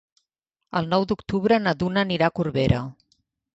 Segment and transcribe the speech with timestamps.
[0.79, 2.83] El nou d'octubre na Duna anirà a Corbera.